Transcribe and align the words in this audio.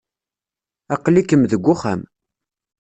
Aql-ikem 0.93 1.43
deg 1.51 1.63
uxxam. 1.73 2.01